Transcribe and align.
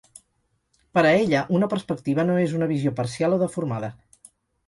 Per 0.97 1.01
a 1.09 1.09
ella, 1.17 1.41
una 1.57 1.67
perspectiva 1.73 2.25
no 2.29 2.37
és 2.45 2.55
una 2.61 2.69
visió 2.73 2.93
parcial 3.01 3.37
o 3.39 3.39
deformada. 3.43 3.93